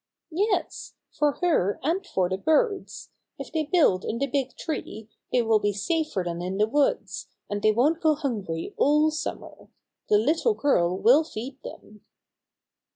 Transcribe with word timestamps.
"Yes, 0.31 0.95
for 1.11 1.33
her 1.43 1.79
and 1.83 2.03
for 2.07 2.27
the 2.27 2.37
birds. 2.39 3.11
If 3.37 3.51
they 3.53 3.65
build 3.71 4.03
in 4.03 4.17
the 4.17 4.25
big 4.25 4.55
tree, 4.57 5.09
they 5.31 5.43
will 5.43 5.59
be 5.59 5.73
safer 5.73 6.23
than 6.25 6.41
in 6.41 6.57
the 6.57 6.65
woods, 6.65 7.27
and 7.51 7.61
they 7.61 7.71
won't 7.71 8.01
go 8.01 8.15
hungry 8.15 8.73
all 8.77 9.11
summer. 9.11 9.67
The 10.09 10.17
little 10.17 10.55
girl 10.55 10.97
will 10.97 11.23
feed 11.23 11.61
them." 11.61 12.01